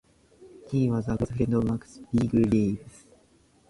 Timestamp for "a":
1.09-1.15